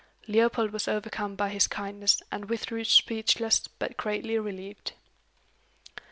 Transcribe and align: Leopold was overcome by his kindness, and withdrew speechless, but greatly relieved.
Leopold 0.27 0.71
was 0.71 0.87
overcome 0.87 1.35
by 1.35 1.49
his 1.49 1.67
kindness, 1.67 2.23
and 2.31 2.45
withdrew 2.49 2.83
speechless, 2.83 3.67
but 3.77 3.97
greatly 3.97 4.39
relieved. 4.39 4.93